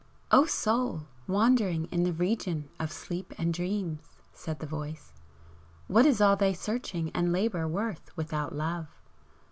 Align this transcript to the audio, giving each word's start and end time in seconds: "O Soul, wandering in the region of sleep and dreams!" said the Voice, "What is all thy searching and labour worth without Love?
"O 0.31 0.47
Soul, 0.47 1.01
wandering 1.27 1.85
in 1.91 2.01
the 2.01 2.11
region 2.11 2.69
of 2.79 2.91
sleep 2.91 3.35
and 3.37 3.53
dreams!" 3.53 4.01
said 4.33 4.57
the 4.57 4.65
Voice, 4.65 5.13
"What 5.85 6.07
is 6.07 6.19
all 6.19 6.35
thy 6.35 6.53
searching 6.53 7.11
and 7.13 7.31
labour 7.31 7.67
worth 7.67 8.09
without 8.17 8.55
Love? 8.55 8.87